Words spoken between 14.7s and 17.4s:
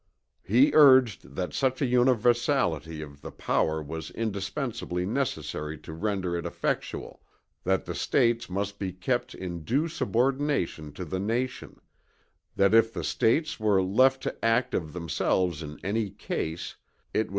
of themselves in any case, it wd.